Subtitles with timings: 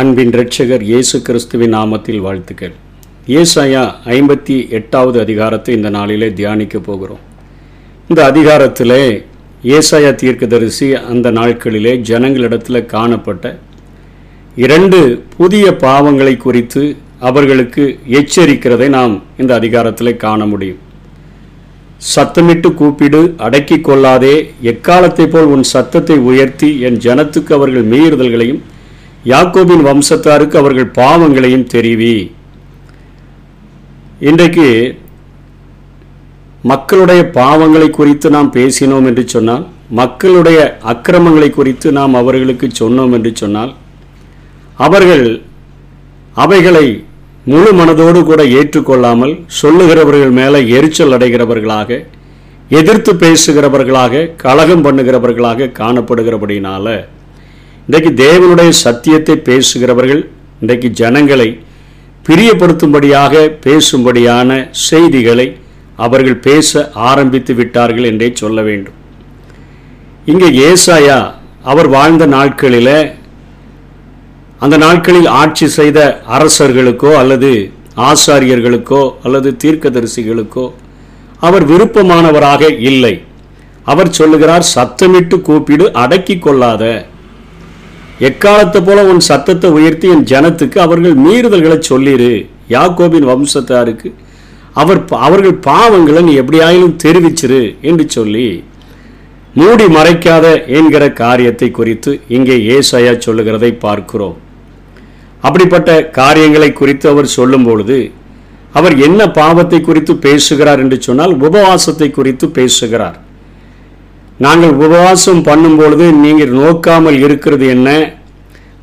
[0.00, 2.72] அன்பின் ரட்சகர் இயேசு கிறிஸ்துவின் நாமத்தில் வாழ்த்துக்கள்.
[3.40, 3.82] ஏசாயா
[4.14, 7.20] ஐம்பத்தி எட்டாவது அதிகாரத்தை இந்த நாளிலே தியானிக்க போகிறோம்.
[8.08, 8.96] இந்த அதிகாரத்தில்
[9.76, 13.54] ஏசாயா தீர்க்கதரிசி அந்த நாட்களிலே ஜனங்களிடத்தில் காணப்பட்ட
[14.64, 15.00] இரண்டு
[15.36, 16.84] புதிய பாவங்களை குறித்து
[17.30, 17.86] அவர்களுக்கு
[18.20, 20.82] எச்சரிக்கிறதை நாம் இந்த அதிகாரத்தில் காண முடியும்.
[22.14, 24.36] சத்தமிட்டு கூப்பிடு அடக்கிக் கொள்ளாதே
[24.72, 28.62] எக்காலத்தைப் போல் உன் சத்தத்தை உயர்த்தி என் ஜனத்துக்கு அவர்கள் மீறுதல்களையும்
[29.24, 32.16] யாக்கோபின் வம்சத்தாருக்கு அவர்கள் பாவங்களையும் தெரிவி.
[34.20, 34.66] இன்றைக்கு
[36.62, 40.58] மக்களுடைய பாவங்களை குறித்து நாம் பேசினோம் என்று சொன்னால் மக்களுடைய
[40.92, 43.72] அக்கிரமங்களை குறித்து நாம் அவர்களுக்கு சொன்னோம் என்று சொன்னால்
[44.78, 45.26] அவர்கள்
[46.34, 46.86] அவைகளை
[47.44, 51.98] முழு மனதோடு கூட ஏற்றுக்கொள்ளாமல் சொல்லுகிறவர்கள் மேலே எரிச்சல் அடைகிறவர்களாக
[52.70, 56.86] எதிர்த்து பேசுகிறவர்களாக கலகம் பண்ணுகிறவர்களாக காணப்படுகிறபடினால
[57.86, 60.20] இன்றைக்கு தேவனுடைய சத்தியத்தை பேசுகிறவர்கள்
[60.60, 61.46] இன்றைக்கு ஜனங்களை
[62.26, 64.50] பிரியப்படுத்தும்படியாக பேசும்படியான
[64.84, 65.46] செய்திகளை
[66.06, 68.96] அவர்கள் பேச ஆரம்பித்து விட்டார்கள் என்றே சொல்ல வேண்டும்.
[70.32, 71.18] இங்கே ஏசாயா
[71.72, 72.96] அவர் வாழ்ந்த நாட்களில்
[74.64, 76.00] அந்த நாட்களில் ஆட்சி செய்த
[76.36, 77.50] அரசர்களுக்கோ அல்லது
[78.10, 80.68] ஆசாரியர்களுக்கோ அல்லது தீர்க்கதரிசிகளுக்கோ
[81.46, 83.14] அவர் விருப்பமானவராக இல்லை.
[83.92, 86.84] அவர் சொல்லுகிறார் சத்தமிட்டு கூப்பிடு அடக்கி கொள்ளாத.
[88.18, 92.46] எக்காலத்தை போல உன் சத்தத்தை உயர்த்தி என் ஜனத்துக்கு அவர்கள் மீறுதல்களை சொல்லிரு.
[92.68, 94.10] யாக்கோபின் வம்சத்தாருக்கு
[94.72, 98.64] அவர் அவர்கள் பாவங்களை நீ எப்படியாயிலும் தெரிவிச்சிரு என்று சொல்லி
[99.54, 104.36] மூடி மறைக்காத என்கிற காரியத்தை குறித்து இங்கே ஏசாயா சொல்லுகிறதை பார்க்கிறோம்.
[105.42, 107.98] அப்படிப்பட்ட காரியங்களை குறித்து அவர் சொல்லும் பொழுது
[108.72, 113.18] அவர் என்ன பாவத்தை குறித்து பேசுகிறார் என்று சொன்னால் உபவாசத்தை குறித்து பேசுகிறார்.
[114.38, 117.88] நாங்கள் உபவாசம் பண்ணும் பொழுது நீங்கள் நோக்காமல் இருக்கிறது என்ன?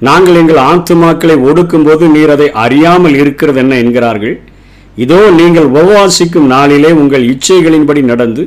[0.08, 4.36] நாங்கள் எங்கள் ஆத்துமாக்களை ஒடுக்கும்போது நீர் அதை அறியாமல் இருக்கிறது என்ன என்கிறார்கள்.
[5.04, 8.44] இதோ நீங்கள் உபவாசிக்கும் நாளிலே உங்கள் இச்சைகளின்படி நடந்து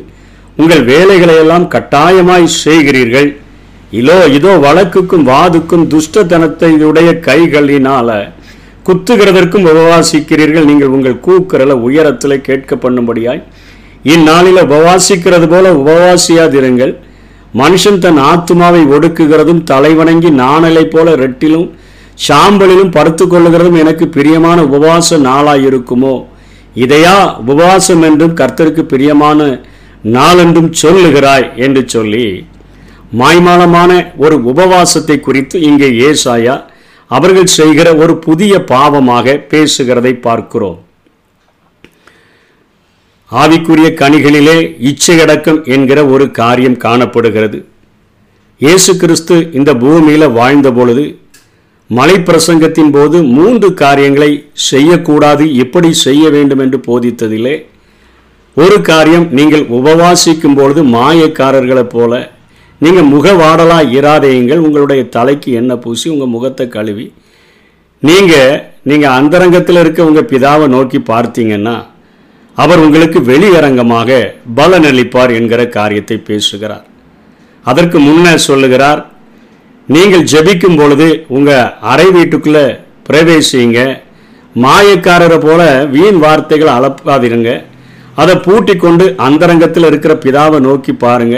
[0.61, 3.29] உங்கள் வேலைகளை எல்லாம் கட்டாயமாய் செய்கிறீர்கள்.
[4.01, 8.09] இதோ இதோ வழக்குக்கும் வாதுக்கும் துஷ்டத்தனத்தை உடைய கைகளினால
[8.89, 10.69] குத்துகிறதற்கும் உபவாசிக்கிறீர்கள்.
[10.71, 13.43] நீங்கள் உங்கள் கூக்குரலை உயரத்தில் கேட்க பண்ணும்படியாய்
[14.13, 16.93] இந்நாளில் உபவாசிக்கிறது போல உபவாசியாதிருங்கள்.
[17.61, 21.67] மனுஷன் தன் ஆத்மாவை ஒடுக்குகிறதும் தலைவணங்கி நாணலை போல ரெட்டிலும்
[22.29, 26.15] சாம்பலிலும் படுத்து கொள்ளுகிறதும் எனக்கு பிரியமான உபவாச நாளாயிருக்குமோ?
[26.85, 29.41] இதையா உபவாசம் என்றும் கர்த்தருக்கு பிரியமான
[30.17, 32.27] நாளென்றும் சொல்லுகிறாய் என்று சொல்லி
[33.19, 36.57] மாய்மாலமான ஒரு உபவாசத்தை குறித்து இங்கே ஏசாயா
[37.11, 40.79] அவர்கள் செய்கிற ஒரு புதிய பாவமாக பேசுகிறதை பார்க்கிறோம்.
[43.31, 47.59] ஆவிக்குரிய கனிகளிலே இச்சையடக்கம் என்கிற ஒரு காரியம் காணப்படுகிறது.
[48.61, 51.05] இயேசு கிறிஸ்து இந்த பூமியில் வாழ்ந்த பொழுது
[51.91, 54.31] மலை பிரசங்கத்தின் போது மூன்று காரியங்களை
[54.69, 57.55] செய்யக்கூடாது எப்படி செய்ய வேண்டும் என்று போதித்ததிலே
[58.57, 62.13] ஒரு காரியம் நீங்கள் உபவாசிக்கும் பொழுது மாயக்காரர்களைப் போல
[62.81, 67.07] நீங்கள் முகவாடலா இராதேயுங்கள் உங்களுடைய தலைக்கு எண்ணெய் பூசி உங்கள் முகத்தை கழுவி
[68.03, 71.77] நீங்கள் நீங்கள் அந்தரங்கத்தில் இருக்க உங்கள் பிதாவை நோக்கி பார்த்தீங்கன்னா
[72.63, 74.19] அவர் உங்களுக்கு வெளியரங்கமாக
[74.59, 76.85] பலனளிப்பார் என்கிற காரியத்தை பேசுகிறார்.
[77.71, 79.01] அதற்கு முன்னர் சொல்லுகிறார்
[79.95, 82.67] நீங்கள் ஜெபிக்கும் பொழுது உங்கள் அறை வீட்டுக்குள்ளே
[83.09, 83.79] பிரவேசிங்க.
[84.65, 85.63] மாயக்காரரை போல
[85.95, 87.51] வீண் வார்த்தைகளை அளப்பாதிருங்க
[88.23, 91.37] அதை பூட்டி கொண்டு அந்தரங்கத்தில் இருக்கிற பிதாவை நோக்கி பாருங்க.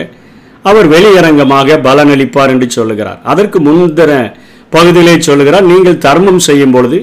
[0.68, 3.18] அவர் வெளியரங்கமாக பலனளிப்பார் என்று சொல்லுகிறார்.
[3.32, 4.12] அதற்கு முந்தின
[4.74, 6.98] பகுதியிலே சொல்லுகிறார் நீங்கள் தர்மம் செய்யும் பொழுது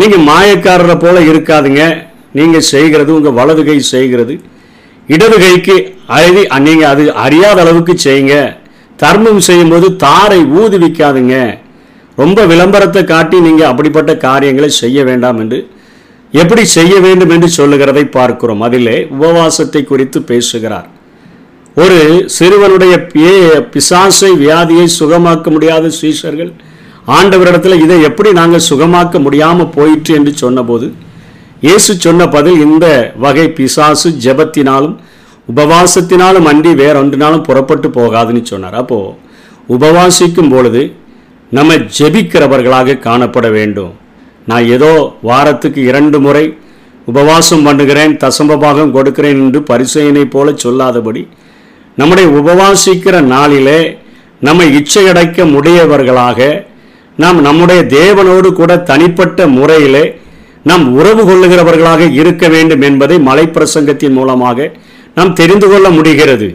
[0.00, 1.82] நீங்கள் மாயக்காரரை போல இருக்காதுங்க.
[2.38, 4.34] நீங்கள் செய்கிறது உங்கள் வலது கை செய்கிறது.
[5.14, 5.76] இடது கைக்கு
[6.16, 8.36] அழுதி நீங்கள் அது அறியாத அளவுக்கு செய்யுங்க.
[9.02, 11.36] தர்மம் செய்யும்போது தாரை ஊதுவிக்காதுங்க
[12.18, 15.58] ரொம்ப விளம்பரத்தை காட்டி நீங்கள் அப்படிப்பட்ட காரியங்களை செய்ய வேண்டாம் என்று.
[16.42, 18.62] எப்படி செய்ய வேண்டும் என்று சொல்லுகிறதை பார்க்கிறோம்.
[18.66, 20.88] அதிலே உபவாசத்தை குறித்து பேசுகிறார்.
[21.82, 21.98] ஒரு
[22.36, 22.94] சிறுவனுடைய
[23.74, 26.52] பிசாசை வியாதியை சுகமாக்க முடியாத சீஷர்கள்
[27.18, 30.86] ஆண்டவரிடத்தில் இதை எப்படி நாங்கள் சுகமாக்க முடியாமல் போயிற்று என்று சொன்னபோது
[31.66, 32.86] இயேசு சொன்ன பதில் இந்த
[33.24, 34.94] வகை பிசாசு ஜெபத்தினாலும்
[35.48, 38.76] உபவாசத்தினாலும் அன்றி வேறொன்றினாலும் புறப்பட்டு போகாதுன்னு சொன்னார்.
[38.80, 39.16] அப்போது
[39.74, 40.82] உபவாசிக்கும் பொழுது
[41.56, 43.92] நம்ம ஜெபிக்கிறவர்களாக காணப்பட வேண்டும்.
[44.50, 44.92] நான் ஏதோ
[45.28, 46.44] வாரத்துக்கு இரண்டு முறை
[47.10, 51.22] உபவாசம் பண்ணுகிறேன் தசம்பபாகம் கொடுக்கிறேன் என்று பரிசையினை போல சொல்லாதபடி
[52.00, 53.80] நம்முடைய உபவாசிக்கிற நாளிலே
[54.46, 56.40] நம்ம இச்சையடைக்க முடியவர்களாக
[57.22, 60.04] நாம் நம்முடைய தேவனோடு கூட தனிப்பட்ட முறையிலே
[60.68, 64.68] நாம் உறவு கொள்ளுகிறவர்களாக இருக்க வேண்டும் என்பதை மலைப்பிரசங்கத்தின் மூலமாக
[65.16, 66.48] நாம் தெரிந்து கொள்ள முடிகிறது.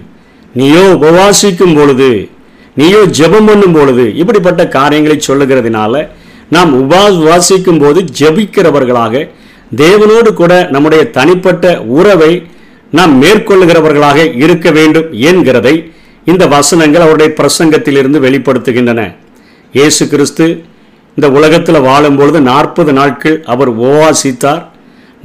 [0.59, 2.09] நீயோ உபவாசிக்கும் பொழுது
[2.79, 6.03] நீயோ ஜெபம் பண்ணும் பொழுது இப்படிப்பட்ட காரியங்களை சொல்லுகிறதுனால
[6.55, 9.23] நாம் உபவாசிக்கும் போது ஜெபிக்கிறவர்களாக
[9.81, 11.65] தேவனோடு கூட நம்முடைய தனிப்பட்ட
[11.99, 12.31] உறவை
[12.97, 15.75] நாம் மேற்கொள்ளுகிறவர்களாக இருக்க வேண்டும் என்கிறதை
[16.25, 19.01] இந்த வசனங்கள் அவருடைய பிரசங்கத்திலிருந்து வெளிப்படுத்துகின்றன.
[19.73, 20.45] இயேசு கிறிஸ்து
[21.17, 24.63] இந்த உலகத்தில் வாழும்பொழுது நாற்பது நாட்கள் அவர் உபவாசித்தார்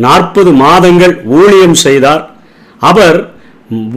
[0.04, 2.22] நாற்பது மாதங்கள் ஊழியம் செய்தார்.
[2.80, 3.18] அவர்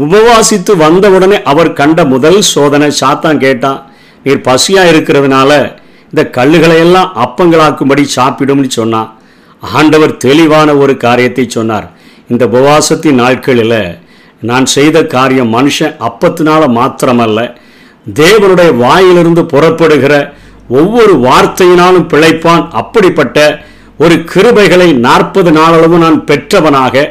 [0.05, 3.79] உபவாசித்து வந்தவுடனே அவர் கண்ட முதல் சோதனை சாத்தான் கேட்டான்
[4.25, 5.51] நீர் பசியாக இருக்கிறதுனால
[6.11, 9.09] இந்த கல்லுகளையெல்லாம் அப்பங்களாக்கும்படி சாப்பிடும்னு சொன்னான்.
[9.79, 11.87] ஆண்டவர் தெளிவான ஒரு காரியத்தை சொன்னார்.
[12.31, 13.79] இந்த உபவாசத்தின் நாட்களில்
[14.49, 17.39] நான் செய்த காரியம் மனுஷன் அப்பத்தினால மாத்திரமல்ல
[18.19, 20.15] தேவனுடைய வாயிலிருந்து புறப்படுகிற
[20.67, 22.63] ஒவ்வொரு வார்த்தையினாலும் பிழைப்பான்.
[22.81, 23.65] அப்படிப்பட்ட
[23.97, 27.05] ஒரு கிருபைகளை நாற்பது நாளளவு நான் பெற்றவனாக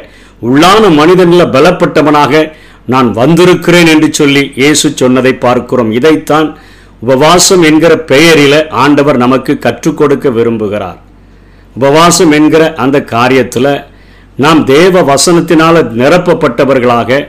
[0.47, 2.51] உள்ளான மனிதனில் பலப்பட்டவனாக
[2.85, 5.91] நான் வந்திருக்கிறேன் என்று சொல்லி இயேசு சொன்னதை பார்க்கிறோம்.
[5.91, 6.57] இதைத்தான்
[6.99, 10.99] உபவாசம் என்கிற பெயரில் ஆண்டவர் நமக்கு கற்றுக் கொடுக்க விரும்புகிறார்.
[11.77, 13.83] உபவாசம் என்கிற அந்த காரியத்தில்
[14.35, 17.27] நாம் தேவ வசனத்தினால நிரப்பப்பட்டவர்களாக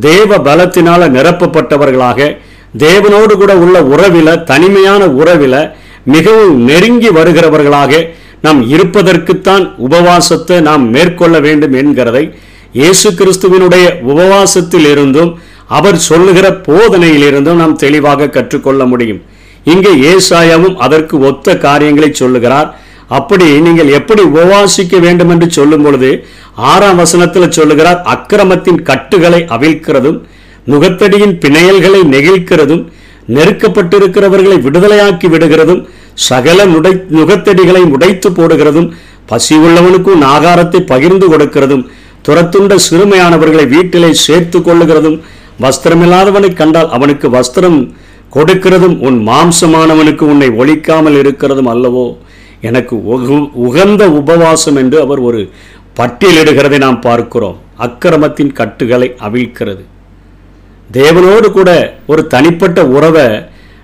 [0.00, 2.36] தேவ பலத்தினால நிரப்பப்பட்டவர்களாக
[2.74, 5.56] தேவனோடு கூட உள்ள உறவில தனிமையான உறவில
[6.04, 7.92] மிகவும் நெருங்கி வருகிறவர்களாக
[8.40, 12.24] நாம் இருப்பதற்குத்தான் உபவாசத்தை நாம் மேற்கொள்ள வேண்டும் என்கிறதை
[12.72, 15.30] இயேசு கிறிஸ்துவினுடைய உபவாசத்தில் இருந்தும்
[15.66, 19.20] அவர் சொல்லுகிற போதனையிலிருந்தும் நாம் தெளிவாக கற்றுக்கொள்ள முடியும்.
[19.64, 22.68] இங்கே ஏசாயாவும் அதற்கு ஒத்த காரியங்களை சொல்லுகிறார்.
[23.08, 26.10] அப்படி நீங்கள் எப்படி உபவாசிக்க வேண்டும் என்று சொல்லும் பொழுது
[26.54, 30.18] ஆறாம் வசனத்தில் சொல்லுகிறார் அக்கிரமத்தின் கட்டுகளை அவிழ்க்கிறதும்
[30.68, 32.86] நுகத்தடியின் பிணையல்களை நெகிழ்க்கிறதும்
[33.34, 38.90] நெருக்கப்பட்டிருக்கிறவர்களை விடுதலையாக்கி விடுகிறதும் சகல நுடை நுகத்தடிகளை உடைத்து போடுகிறதும்
[39.26, 41.86] பசி உள்ளவனுக்கும் ஆகாரத்தை பகிர்ந்து கொடுக்கிறதும்
[42.28, 45.20] துரத்துண்ட சிறுமையானவர்களை வீட்டிலே சேர்த்து கொள்ளுகிறதும்
[45.60, 47.92] வஸ்திரமில்லாதவனை கண்டால் அவனுக்கு வஸ்திரம்
[48.34, 52.16] கொடுக்கிறதும் உன் மாம்சமானவனுக்கு உன்னை ஒழிக்காமல் இருக்கிறதும் அல்லவோ?
[52.60, 55.50] எனக்கு உகு- உகந்த உபவாசம் என்று அவர் ஒரு
[55.96, 57.58] பட்டியலிடுகிறதை நாம் பார்க்கிறோம்.
[57.76, 59.84] அக்கிரமத்தின் கட்டுகளை அவிழ்க்கிறது.
[60.96, 61.70] தேவனோடு கூட
[62.06, 63.26] ஒரு தனிப்பட்ட உறவை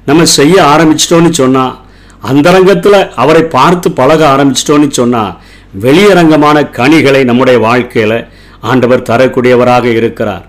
[0.09, 1.75] நம்ம செய்ய ஆரம்பிச்சிட்டோன்னு சொன்னால்
[2.31, 5.37] அந்தரங்கத்தில் அவரை பார்த்து பழக ஆரம்பிச்சிட்டோன்னு சொன்னால்
[5.85, 8.19] வெளியரங்கமான கனிகளை நம்முடைய வாழ்க்கையில்
[8.71, 10.45] ஆண்டவர் தரக்கூடியவராக இருக்கிறார்.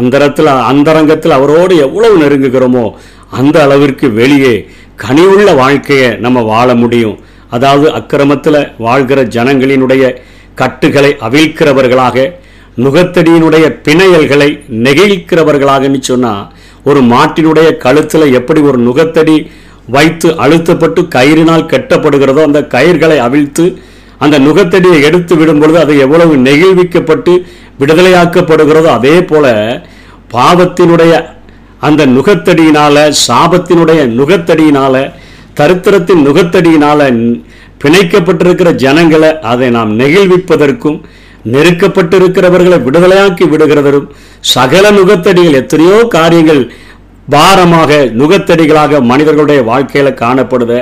[0.00, 2.84] அந்தரத்தில் அந்தரங்கத்தில் அவரோடு எவ்வளவு நெருங்குகிறோமோ
[3.38, 4.54] அந்த அளவிற்கு வெளியே
[5.04, 7.16] கனிவுள்ள வாழ்க்கையை நம்ம வாழ முடியும்.
[7.56, 10.04] அதாவது அக்கிரமத்தில் வாழ்கிற ஜனங்களினுடைய
[10.60, 12.26] கட்டுகளை அவிழ்க்கிறவர்களாக
[12.76, 14.48] நுகத்தடியினுடைய பிணையல்களை
[14.86, 16.42] நெகிழிக்கிறவர்களாகன்னு சொன்னால்
[16.84, 19.36] ஒரு மாட்டினுடைய கழுத்தில் எப்படி ஒரு நுகத்தடி
[19.88, 23.64] வைத்து அழுத்தப்பட்டு கயிறினால் கட்டப்படுகிறதோ அந்த கயிர்களை அவிழ்த்து
[24.20, 27.32] அந்த நுகத்தடியை எடுத்து விடும் பொழுது அது எவ்வளவு நெகிழ்விக்கப்பட்டு
[27.80, 29.46] விடுதலையாக்கப்படுகிறதோ அதே போல
[30.30, 31.14] பாவத்தினுடைய
[31.80, 32.96] அந்த நுகத்தடியினால
[33.26, 34.94] சாபத்தினுடைய நுகத்தடியினால
[35.56, 37.02] தரித்திரத்தின் நுகத்தடியினால
[37.82, 40.98] பிணைக்கப்பட்டிருக்கிற ஜனங்களை அதை நாம் நெகிழ்விப்பதற்கும்
[41.52, 44.08] நெருக்கப்பட்டிருக்கிறவர்களை விடுதலையாக்கி விடுகிறதும்
[44.52, 46.62] சகல நுகத்தடிகள் எத்தனையோ காரியங்கள்
[47.28, 50.74] பாரமாக நுகத்தடிகளாக மனிதர்களுடைய வாழ்க்கையில் காணப்படுத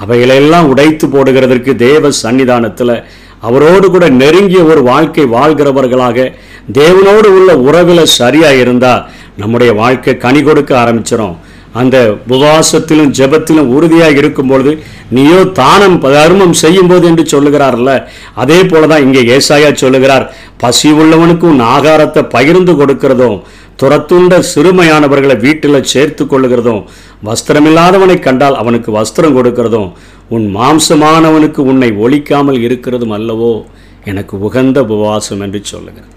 [0.00, 2.94] அவைகளெல்லாம் உடைத்து போடுகிறதற்கு தேவ சன்னிதானத்தில்
[3.42, 6.28] அவரோடு கூட நெருங்கிய ஒரு வாழ்க்கை வாழ்கிறவர்களாக
[6.72, 9.04] தேவனோடு உள்ள உறவில் சரியாக இருந்தால்
[9.36, 11.36] நம்முடைய வாழ்க்கை கனி கொடுக்க ஆரம்பிச்சிடும்
[11.72, 19.38] அந்த உபவாசத்திலும் ஜெபத்திலும் உறுதியாக இருக்கும் பொழுது நீயோ தானம் தர்மம் செய்யும்போது என்று சொல்லுகிறார்ல அதே போலதான் இங்கே
[19.38, 23.42] ஏசாயா சொல்லுகிறார் பசி உள்ளவனுக்கு உன் ஆகாரத்தை பகிர்ந்து கொடுக்கிறதும்
[23.82, 26.84] துரத்துண்ட சிறுமையானவர்களை வீட்டில் சேர்த்து கொள்ளுகிறதும்
[27.24, 29.92] வஸ்திரமில்லாதவனை கண்டால் அவனுக்கு வஸ்திரம் கொடுக்கிறதும்
[30.28, 33.64] உன் மாம்சமானவனுக்கு உன்னை ஒழிக்காமல் இருக்கிறதும் அல்லவோ?
[34.04, 36.12] எனக்கு உகந்த உபவாசம் என்று சொல்லுகிறது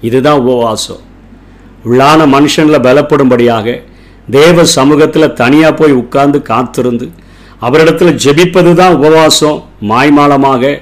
[0.00, 1.02] இதுதான் உபவாசம்.
[1.84, 3.82] உள்ளான மனுஷனில் பலப்படும்படியாக
[4.28, 7.06] தேவ சமூகத்தில் தனியாக போய் உட்கார்ந்து காத்திருந்து
[7.60, 10.80] அவரிடத்தில் ஜெபிப்பது தான் உபவாசம் மாய்மாலமாக.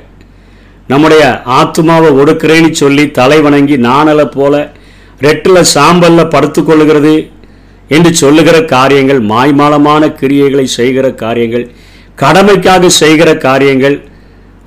[0.89, 4.73] நம்முடைய ஆத்மாவை ஒடுக்கிறேன்னு சொல்லி தலை வணங்கி நாணலை போல
[5.21, 7.15] ரெட்டில் சாம்பல்ல படுத்துக்கொள்ளுகிறது
[7.89, 11.71] என்று சொல்லுகிற காரியங்கள் மாய்மாலமான கிரியைகளை செய்கிற காரியங்கள்
[12.15, 13.97] கடமைக்காக செய்கிற காரியங்கள்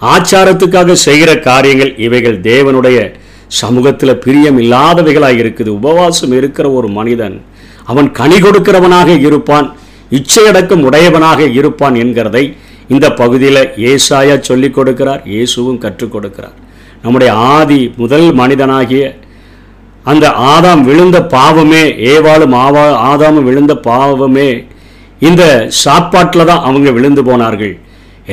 [0.02, 3.16] ஆச்சாரத்துக்காக செய்கிற காரியங்கள் இவைகள் தேவனுடைய
[3.48, 5.70] சமூகத்தில் பிரியம் இல்லாதவைகளாக இருக்குது.
[5.70, 7.42] உபவாசம் இருக்கிற ஒரு மனிதன்
[7.92, 9.68] அவன் கனி கொடுக்கிறவனாக இருப்பான்
[10.18, 12.46] இச்சையடக்கம் உடையவனாக இருப்பான் என்கிறதை
[12.94, 13.62] இந்த பகுதியில்
[13.92, 16.58] ஏசாயா சொல்லிக் கொடுக்கிறார் இயேசுவும் கற்றுக் கொடுக்கிறார்.
[17.04, 19.04] நம்முடைய ஆதி முதல் மனிதனாகிய
[20.12, 24.50] அந்த ஆதாம் விழுந்த பாவமே ஏவாளும் ஆவா ஆதாமும் விழுந்த பாவமே
[25.28, 25.44] இந்த
[25.84, 27.74] சாப்பாட்டில் தான் அவங்க விழுந்து போனார்கள்.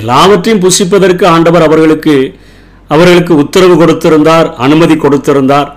[0.01, 2.17] எல்லாவற்றையும் புசிப்பதற்கு ஆண்டவர் அவர்களுக்கு
[2.95, 5.69] அவர்களுக்கு உத்தரவு கொடுத்திருந்தார் அனுமதி கொடுத்திருந்தார்.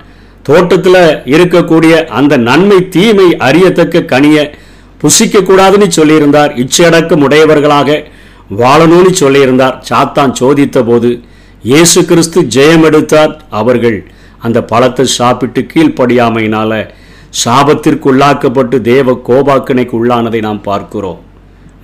[0.47, 4.43] தோட்டத்தில் இருக்கக்கூடிய அந்த நன்மை தீமை அறியத்தக்க கனியை
[5.01, 6.51] புசிக்கக்கூடாதுன்னு சொல்லியிருந்தார்.
[6.63, 7.89] இச்சையடக்கம் உடையவர்களாக
[8.61, 9.77] வாழணும்னு சொல்லியிருந்தார்.
[9.89, 11.09] சாத்தான் சோதித்த போது
[11.71, 13.33] இயேசு கிறிஸ்து ஜெயம் எடுத்தார்.
[13.59, 13.97] அவர்கள்
[14.45, 16.71] அந்த பழத்தை சாப்பிட்டு கீழ்ப்படியாமையினால
[17.43, 21.21] சாபத்திற்கு உள்ளாக்கப்பட்டு தேவ கோபாக்கினைக்கு உள்ளானதை நாம் பார்க்கிறோம்.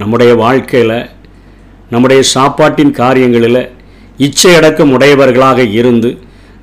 [0.01, 0.97] நம்முடைய வாழ்க்கையில்
[1.93, 3.63] நம்முடைய சாப்பாட்டின் காரியங்களில்
[4.25, 6.11] இச்சையடக்கம் உடையவர்களாக இருந்து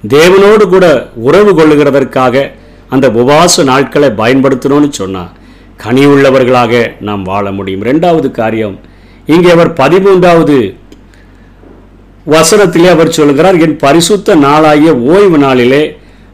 [0.04, 0.86] தேவனோடு கூட
[1.28, 2.44] உறவு கொள்ளுகிறதற்காக
[2.88, 5.32] அந்த உபவாச நாட்களை பயன்படுத்தணும்னு சொன்னார்.
[5.76, 7.82] கனி உள்ளவர்களாக நாம் வாழ முடியும்.
[7.82, 8.76] ரெண்டாவது காரியம்
[9.26, 10.58] இங்கே அவர் பதிமூன்றாவது
[12.26, 15.82] வசனத்திலே அவர் சொல்கிறார் என் பரிசுத்த நாளாகிய ஓய்வு நாளிலே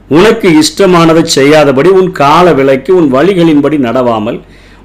[0.08, 4.38] உனக்கு இஷ்டமானதை செய்யாதபடி உன் கால விலைக்கு உன் வழிகளின்படி நடவாமல்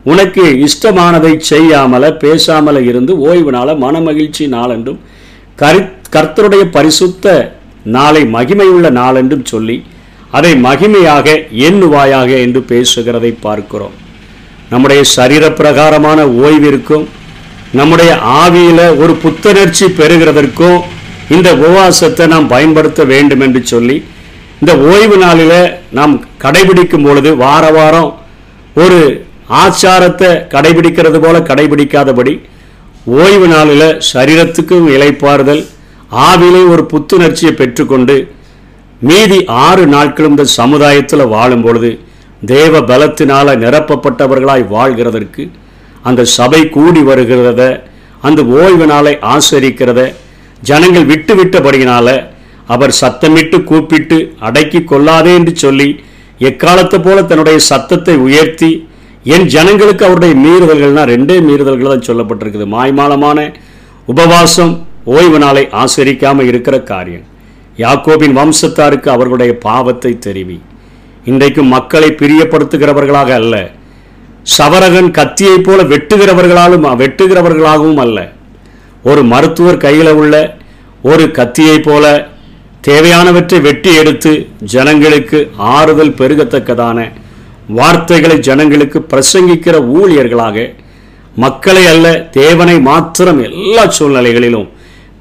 [0.03, 4.99] உனக்கு இஷ்டமானதை செய்யாமல பேசாமல இருந்து ஓய்வு நாள மனமகிழ்ச்சி நாளென்றும்
[5.55, 5.81] கரு
[6.15, 7.25] கர்த்தருடைய பரிசுத்த
[7.85, 9.85] நாளை மகிமையுள்ள நாளென்றும் சொல்லி
[10.31, 13.93] அதை மகிமையாக எண்ணுவாயாக என்று பேசுகிறதை பார்க்கிறோம்.
[14.69, 17.07] நம்முடைய சரீர பிரகாரமான ஓய்விற்கும்
[17.71, 20.79] நம்முடைய ஆவியில் ஒரு புத்துணர்ச்சி பெறுகிறதற்கும்
[21.29, 24.03] இந்த உபவாசத்தை நாம் பயன்படுத்த வேண்டும் என்று சொல்லி
[24.59, 28.17] இந்த ஓய்வு நாளில் நாம் கடைபிடிக்கும் பொழுது வார வாரம்
[28.73, 32.33] ஒரு ஆச்சாரத்தை கடைபிடிக்கிறது போல கடைபிடிக்காதபடி
[33.05, 35.67] ஓய்வு நாளில் சரீரத்துக்கும் இலைப்பாறுதல்
[36.11, 38.15] ஆவிலே ஒரு புத்துணர்ச்சியை பெற்றுக்கொண்டு
[39.01, 41.91] மீதி ஆறு நாட்களும் இந்த சமுதாயத்தில் வாழும் பொழுது
[42.45, 45.43] தேவ பலத்தினால் நிரப்பப்பட்டவர்களாய் வாழ்கிறதற்கு
[46.03, 47.63] அந்த சபை கூடி வருகிறத
[48.23, 50.01] அந்த ஓய்வு நாளை ஆசரிக்கிறத
[50.61, 52.07] ஜனங்கள் விட்டு விட்டபடியினால
[52.67, 55.89] அவர் சத்தமிட்டு கூப்பிட்டு அடக்கி கொள்ளாதே என்று சொல்லி
[56.39, 58.69] எக்காலத்தை போல தன்னுடைய சத்தத்தை உயர்த்தி
[59.25, 62.65] என் ஜனங்களுக்கு அவருடைய மீறுதல்கள்னா ரெண்டே மீறுதல்கள் தான் சொல்லப்பட்டிருக்குது.
[62.65, 63.39] மாய்மாலமான
[64.07, 64.73] உபவாசம்
[65.15, 67.25] ஓய்வு நாளை ஆசரிக்காமல் இருக்கிற காரியம்.
[67.83, 70.57] யாக்கோபின் வம்சத்தாருக்கு அவர்களுடைய பாவத்தை தெரிவி.
[71.31, 73.55] இன்றைக்கு மக்களை பிரியப்படுத்துகிறவர்களாக அல்ல.
[74.57, 78.19] சவரகன் கத்தியைப் போல வெட்டுகிறவர்களாலும் வெட்டுகிறவர்களாகவும் அல்ல.
[79.09, 80.35] ஒரு மருத்துவர் கையில் உள்ள
[81.11, 82.05] ஒரு கத்தியைப் போல
[82.87, 84.31] தேவையானவற்றை வெட்டி எடுத்து
[84.73, 85.39] ஜனங்களுக்கு
[85.75, 86.99] ஆறுதல் பெருகத்தக்கதான
[87.79, 90.57] வார்த்தைகளை ஜனங்களுக்கு பிரசங்கிக்கிற ஊழியர்களாக
[91.43, 94.69] மக்களை அல்ல தேவனை மாத்திரம் எல்லா சூழ்நிலைகளிலும்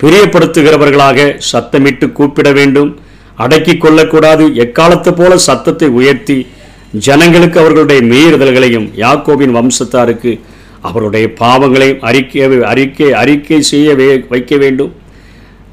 [0.02, 3.00] பிரியப்படுத்துகிறவர்களாக சத்தமிட்டு கூப்பிட வேண்டும்.
[3.34, 4.54] அடக்கி கொள்ளக்கூடாது.
[4.54, 6.46] எக்காலத்தை போல சத்தத்தை உயர்த்தி
[6.92, 10.40] ஜனங்களுக்கு அவர்களுடைய மீறுதல்களையும் யாக்கோபின் வம்சத்தாருக்கு
[10.80, 14.94] அவருடைய பாவங்களையும் அறிக்கை அறிக்கை அறிக்கை செய்ய வே- வைக்க வேண்டும்.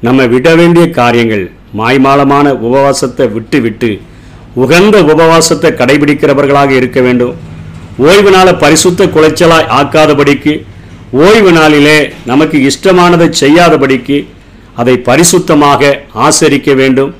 [0.00, 4.00] நம்ம விட வேண்டிய காரியங்கள் மாய்மாலமான உபவாசத்தை விட்டு விட்டு
[4.54, 7.34] உகந்த உபவாசத்தை கடைபிடிக்கிறவர்களாக இருக்க வேண்டும்.
[7.96, 10.64] ஓய்வு நாள பரிசுத்த குலைச்சலாய் ஆக்காதபடிக்கு
[11.10, 14.26] ஓய்வு நாளிலே நமக்கு இஷ்டமானதை செய்யாதபடிக்கு
[14.74, 17.14] அதை பரிசுத்தமாக ஆசரிக்க வேண்டும்.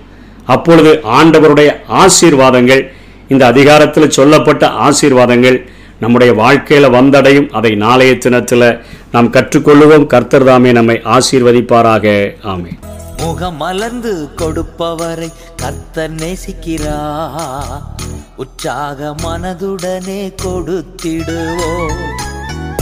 [0.45, 2.83] அப்பொழுது ஆண்டவருடைய ஆசீர்வாதங்கள்
[3.29, 5.59] இந்த அதிகாரத்தில் சொல்லப்பட்ட ஆசீர்வாதங்கள்
[6.01, 7.49] நம்முடைய வாழ்க்கையில் வந்தடையும்.
[7.51, 8.81] அதை நாளைய தினத்தில்
[9.13, 10.07] நாம் கற்றுக்கொள்ளுவோம்.
[10.07, 12.35] கர்த்தர் தாமே நம்மை ஆசீர்வதிப்பாராக.
[12.53, 12.73] ஆமே
[13.23, 16.99] முகமலர்ந்து கொடுப்பவரை கர்த்தர் நேசிக்கிறா
[18.37, 22.16] உற்சாக மனதுடனே கொடுத்திடுவோம்.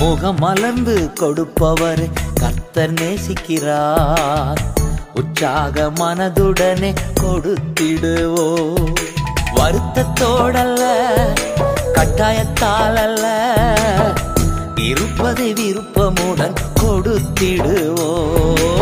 [0.01, 2.09] முகமலர்ந்து கொடுப்பவர்
[2.41, 4.59] கத்தர் நேசிக்கிறார்.
[5.15, 8.75] உற்சாக மனதுடனே கொடுத்திடுவோ.
[9.55, 10.83] வருத்தத்தோடல்ல
[11.95, 13.27] கட்டாயத்தால் அல்ல
[14.77, 18.73] இருப்பதை விருப்பமுடன் கொடுத்திடுவோ.